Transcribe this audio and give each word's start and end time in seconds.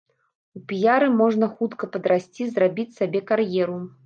У 0.59 0.61
піяры 0.71 1.09
можна 1.19 1.49
хутка 1.59 1.91
падрасці, 1.93 2.43
зрабіць 2.57 2.91
сабе 2.99 3.23
кар'еру. 3.31 3.79